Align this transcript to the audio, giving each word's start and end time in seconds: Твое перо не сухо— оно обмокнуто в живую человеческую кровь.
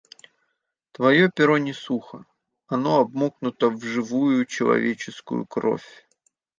Твое 0.93 1.29
перо 1.29 1.57
не 1.65 1.73
сухо— 1.73 2.25
оно 2.67 2.97
обмокнуто 3.01 3.69
в 3.69 3.83
живую 3.83 4.47
человеческую 4.47 5.45
кровь. 5.45 6.07